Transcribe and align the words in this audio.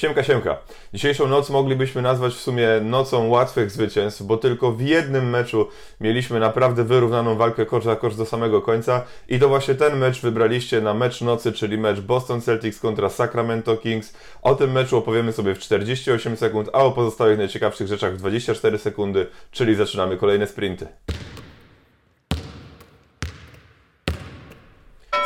Siemka, 0.00 0.22
siemka. 0.22 0.56
Dzisiejszą 0.94 1.28
noc 1.28 1.50
moglibyśmy 1.50 2.02
nazwać 2.02 2.34
w 2.34 2.40
sumie 2.40 2.68
nocą 2.82 3.28
łatwych 3.28 3.70
zwycięstw, 3.70 4.22
bo 4.22 4.36
tylko 4.36 4.72
w 4.72 4.80
jednym 4.80 5.30
meczu 5.30 5.68
mieliśmy 6.00 6.40
naprawdę 6.40 6.84
wyrównaną 6.84 7.36
walkę 7.36 7.66
koszt 7.66 7.84
za 7.84 7.96
koszt 7.96 8.18
do 8.18 8.26
samego 8.26 8.62
końca 8.62 9.04
i 9.28 9.38
to 9.38 9.48
właśnie 9.48 9.74
ten 9.74 9.98
mecz 9.98 10.20
wybraliście 10.20 10.80
na 10.80 10.94
mecz 10.94 11.20
nocy, 11.20 11.52
czyli 11.52 11.78
mecz 11.78 12.00
Boston 12.00 12.40
Celtics 12.40 12.80
kontra 12.80 13.08
Sacramento 13.08 13.76
Kings. 13.76 14.14
O 14.42 14.54
tym 14.54 14.72
meczu 14.72 14.96
opowiemy 14.96 15.32
sobie 15.32 15.54
w 15.54 15.58
48 15.58 16.36
sekund, 16.36 16.68
a 16.72 16.78
o 16.78 16.90
pozostałych 16.90 17.38
najciekawszych 17.38 17.86
rzeczach 17.86 18.14
w 18.14 18.16
24 18.16 18.78
sekundy, 18.78 19.26
czyli 19.50 19.74
zaczynamy 19.74 20.16
kolejne 20.16 20.46
sprinty. 20.46 20.86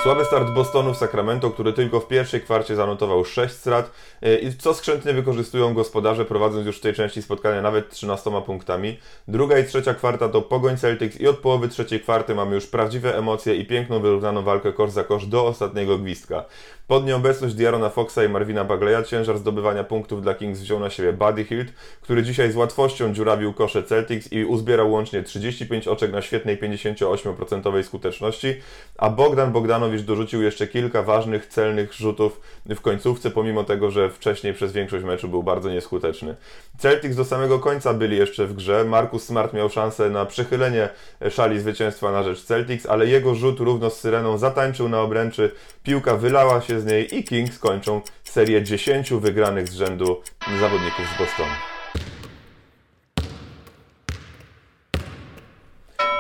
Słaby 0.05 0.25
start 0.25 0.51
Bostonu 0.51 0.95
w 0.95 0.97
Sacramento, 0.97 1.51
który 1.51 1.73
tylko 1.73 2.01
w 2.01 2.09
pierwszej 2.09 2.41
kwarcie 2.41 2.77
zanotował 2.77 3.25
6 3.25 3.55
strat 3.55 3.91
e, 4.23 4.39
i 4.39 4.57
co 4.57 4.75
skrzętnie 4.75 5.13
wykorzystują 5.13 5.75
gospodarze, 5.75 6.25
prowadząc 6.25 6.67
już 6.67 6.79
w 6.79 6.81
tej 6.81 6.95
części 6.95 7.23
spotkania 7.23 7.63
nawet 7.63 7.91
13 7.91 8.31
punktami. 8.47 8.99
Druga 9.29 9.59
i 9.59 9.65
trzecia 9.65 9.95
kwarta 9.95 10.29
to 10.29 10.43
pogoń 10.43 10.77
Celtics 10.77 11.21
i 11.21 11.29
od 11.29 11.39
połowy 11.39 11.69
trzeciej 11.69 12.01
kwarty 12.01 12.35
mamy 12.35 12.55
już 12.55 12.67
prawdziwe 12.67 13.19
emocje 13.19 13.55
i 13.55 13.67
piękną 13.67 14.01
wyrównaną 14.01 14.43
walkę 14.43 14.73
kosz 14.73 14.91
za 14.91 15.05
kosz 15.05 15.27
do 15.27 15.47
ostatniego 15.47 15.99
gwizdka. 15.99 16.45
Pod 16.87 17.07
nieobecność 17.07 17.55
Diarona 17.55 17.89
Foxa 17.89 18.19
i 18.27 18.29
Marvina 18.29 18.65
Bagleya 18.65 19.05
ciężar 19.05 19.39
zdobywania 19.39 19.85
punktów 19.85 20.23
dla 20.23 20.35
Kings 20.35 20.61
wziął 20.61 20.81
na 20.81 20.91
siebie 20.91 21.13
Buddy 21.13 21.45
Hield, 21.45 21.73
który 22.01 22.23
dzisiaj 22.23 22.53
z 22.53 22.57
łatwością 22.57 23.15
dziurawił 23.15 23.53
kosze 23.53 23.83
Celtics 23.83 24.33
i 24.33 24.45
uzbierał 24.45 24.93
łącznie 24.93 25.23
35 25.23 25.89
oczek 25.89 26.13
na 26.13 26.23
świetnej 26.23 26.59
58% 26.59 27.83
skuteczności, 27.83 28.55
a 28.99 29.11
Bogdan 29.11 29.53
Bogdanowicz 29.95 30.07
dorzucił 30.07 30.43
jeszcze 30.43 30.67
kilka 30.67 31.03
ważnych, 31.03 31.47
celnych 31.47 31.93
rzutów 31.93 32.41
w 32.67 32.81
końcówce, 32.81 33.31
pomimo 33.31 33.65
tego, 33.65 33.91
że 33.91 34.11
wcześniej 34.11 34.55
przez 34.55 34.73
większość 34.73 35.05
meczu 35.05 35.29
był 35.29 35.43
bardzo 35.43 35.71
nieskuteczny. 35.71 36.37
Celtics 36.79 37.17
do 37.17 37.25
samego 37.25 37.59
końca 37.59 37.95
byli 37.95 38.17
jeszcze 38.17 38.47
w 38.47 38.55
grze. 38.55 38.85
Marcus 38.85 39.25
Smart 39.25 39.53
miał 39.53 39.71
szansę 39.71 40.11
na 40.11 40.27
przechylenie 40.27 40.89
szali 41.31 41.61
zwycięstwa 41.61 42.13
na 42.13 42.23
rzecz 42.23 42.43
Celtics, 42.43 42.87
ale 42.87 43.07
jego 43.07 43.35
rzut 43.35 43.61
równo 43.61 43.91
z 43.91 44.01
Syreną 44.01 44.39
zatańczył 44.39 44.89
na 44.89 45.01
obręczy, 45.01 45.51
piłka 45.83 46.17
wylała 46.17 46.61
się 46.61 46.81
z 46.81 46.87
niej 46.87 47.17
i 47.19 47.25
Kings 47.25 47.59
kończą 47.59 48.01
serię 48.25 48.63
10 48.63 49.13
wygranych 49.13 49.69
z 49.69 49.75
rzędu 49.75 50.23
zawodników 50.61 51.05
z 51.17 51.19
Bostonu. 51.19 51.74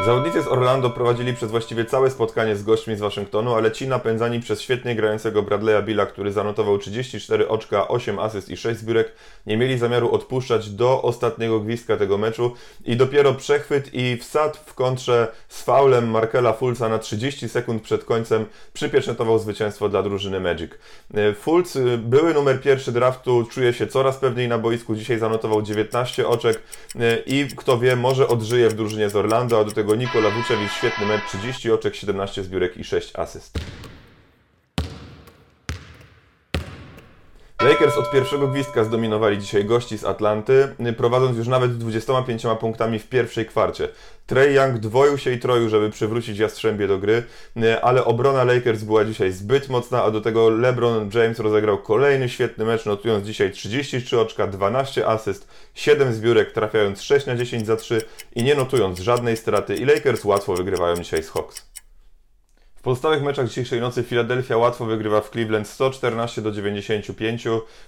Zawodnicy 0.04 0.42
z 0.42 0.46
Orlando 0.46 0.90
prowadzili 0.90 1.34
przez 1.34 1.50
właściwie 1.50 1.84
całe 1.84 2.10
spotkanie 2.10 2.56
z 2.56 2.62
gośćmi 2.62 2.96
z 2.96 3.00
Waszyngtonu, 3.00 3.54
ale 3.54 3.72
ci 3.72 3.88
napędzani 3.88 4.40
przez 4.40 4.60
świetnie 4.60 4.96
grającego 4.96 5.42
Bradley'a 5.42 5.84
Billa, 5.84 6.06
który 6.06 6.32
zanotował 6.32 6.78
34 6.78 7.48
oczka, 7.48 7.88
8 7.88 8.18
asyst 8.18 8.48
i 8.48 8.56
6 8.56 8.80
zbiórek, 8.80 9.12
nie 9.46 9.56
mieli 9.56 9.78
zamiaru 9.78 10.10
odpuszczać 10.10 10.70
do 10.70 11.02
ostatniego 11.02 11.60
gwizdka 11.60 11.96
tego 11.96 12.18
meczu 12.18 12.54
i 12.84 12.96
dopiero 12.96 13.34
przechwyt 13.34 13.94
i 13.94 14.16
wsad 14.16 14.56
w 14.56 14.74
kontrze 14.74 15.28
z 15.48 15.62
faulem 15.62 16.10
Markela 16.10 16.52
Fulca 16.52 16.88
na 16.88 16.98
30 16.98 17.48
sekund 17.48 17.82
przed 17.82 18.04
końcem 18.04 18.46
przypieczętował 18.72 19.38
zwycięstwo 19.38 19.88
dla 19.88 20.02
drużyny 20.02 20.40
Magic. 20.40 20.70
Fulc, 21.40 21.78
były 21.98 22.34
numer 22.34 22.60
pierwszy 22.60 22.92
draftu, 22.92 23.44
czuje 23.50 23.72
się 23.72 23.86
coraz 23.86 24.16
pewniej 24.16 24.48
na 24.48 24.58
boisku, 24.58 24.94
dzisiaj 24.94 25.18
zanotował 25.18 25.62
19 25.62 26.28
oczek 26.28 26.62
i 27.26 27.46
kto 27.56 27.78
wie, 27.78 27.96
może 27.96 28.28
odżyje 28.28 28.68
w 28.68 28.74
drużynie 28.74 29.10
z 29.10 29.16
Orlando, 29.16 29.60
a 29.60 29.64
do 29.64 29.70
tego 29.70 29.93
Nikola 29.96 30.30
Vucevic, 30.30 30.72
świetny 30.72 31.06
mecz, 31.06 31.22
30 31.28 31.70
oczek, 31.72 31.94
17 31.94 32.44
zbiórek 32.44 32.76
i 32.76 32.84
6 32.84 33.16
asyst. 33.16 33.58
Lakers 37.64 37.96
od 37.96 38.10
pierwszego 38.10 38.48
gwizdka 38.48 38.84
zdominowali 38.84 39.38
dzisiaj 39.38 39.64
gości 39.64 39.98
z 39.98 40.04
Atlanty, 40.04 40.68
prowadząc 40.96 41.38
już 41.38 41.48
nawet 41.48 41.78
25 41.78 42.42
punktami 42.60 42.98
w 42.98 43.08
pierwszej 43.08 43.46
kwarcie. 43.46 43.88
Trey 44.26 44.54
Young 44.54 44.78
dwoił 44.78 45.18
się 45.18 45.32
i 45.32 45.38
troił, 45.38 45.68
żeby 45.68 45.90
przywrócić 45.90 46.38
Jastrzębie 46.38 46.88
do 46.88 46.98
gry, 46.98 47.22
ale 47.82 48.04
obrona 48.04 48.44
Lakers 48.44 48.82
była 48.82 49.04
dzisiaj 49.04 49.32
zbyt 49.32 49.68
mocna, 49.68 50.02
a 50.02 50.10
do 50.10 50.20
tego 50.20 50.50
LeBron 50.50 51.10
James 51.14 51.38
rozegrał 51.38 51.78
kolejny 51.78 52.28
świetny 52.28 52.64
mecz, 52.64 52.86
notując 52.86 53.26
dzisiaj 53.26 53.50
33 53.50 54.20
oczka, 54.20 54.46
12 54.46 55.06
asyst, 55.06 55.48
7 55.74 56.14
zbiórek, 56.14 56.52
trafiając 56.52 57.02
6 57.02 57.26
na 57.26 57.36
10 57.36 57.66
za 57.66 57.76
3 57.76 58.02
i 58.34 58.42
nie 58.42 58.54
notując 58.54 58.98
żadnej 58.98 59.36
straty 59.36 59.74
i 59.74 59.84
Lakers 59.84 60.24
łatwo 60.24 60.54
wygrywają 60.54 60.96
dzisiaj 60.96 61.22
z 61.22 61.30
Hawks 61.30 61.73
pozostałych 62.84 63.22
meczach 63.22 63.48
dzisiejszej 63.48 63.80
nocy 63.80 64.02
Philadelphia 64.02 64.56
łatwo 64.56 64.84
wygrywa 64.84 65.20
w 65.20 65.30
Cleveland 65.30 65.68
114 65.68 66.42
do 66.42 66.52
95. 66.52 67.44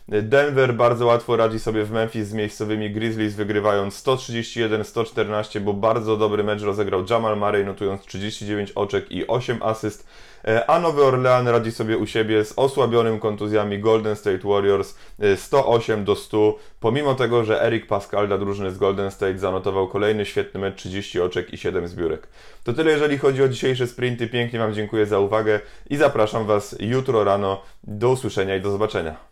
Denver 0.09 0.75
bardzo 0.75 1.07
łatwo 1.07 1.37
radzi 1.37 1.59
sobie 1.59 1.85
w 1.85 1.91
Memphis 1.91 2.29
z 2.29 2.33
miejscowymi 2.33 2.91
Grizzlies 2.91 3.35
wygrywając 3.35 4.05
131-114, 4.05 5.61
bo 5.61 5.73
bardzo 5.73 6.17
dobry 6.17 6.45
mecz 6.45 6.63
rozegrał 6.63 7.05
Jamal 7.11 7.37
Murray 7.37 7.65
notując 7.65 8.03
39 8.03 8.73
oczek 8.73 9.13
i 9.13 9.27
8 9.27 9.59
asyst. 9.63 10.07
E, 10.47 10.71
a 10.71 10.81
Nowy 10.81 11.05
Orlean 11.05 11.49
radzi 11.49 11.73
sobie 11.73 11.99
u 11.99 12.07
siebie 12.07 12.45
z 12.45 12.53
osłabionym 12.57 13.21
kontuzjami 13.21 13.79
Golden 13.79 14.17
State 14.17 14.49
Warriors 14.49 14.95
108 15.37 16.01
e, 16.01 16.05
do 16.05 16.17
100, 16.17 16.59
pomimo 16.81 17.15
tego, 17.15 17.45
że 17.45 17.63
Eric 17.63 17.87
Pascal 17.87 18.27
dla 18.27 18.39
drużyny 18.39 18.71
z 18.71 18.79
Golden 18.79 19.11
State 19.11 19.39
zanotował 19.39 19.89
kolejny 19.89 20.27
świetny 20.27 20.61
mecz 20.61 20.77
30 20.77 21.21
oczek 21.21 21.53
i 21.53 21.59
7 21.59 21.89
zbiórek. 21.89 22.29
To 22.65 22.73
tyle 22.73 22.91
jeżeli 22.91 23.19
chodzi 23.19 23.43
o 23.43 23.49
dzisiejsze 23.49 23.87
sprinty. 23.87 24.29
Pięknie 24.29 24.59
Wam 24.59 24.75
dziękuję 24.87 25.07
za 25.07 25.19
uwagę 25.19 25.61
i 25.91 25.97
zapraszam 25.97 26.47
Was 26.47 26.77
jutro 26.81 27.25
rano. 27.25 27.63
Do 27.85 28.11
usłyszenia 28.11 28.57
i 28.57 28.61
do 28.61 28.71
zobaczenia. 28.71 29.17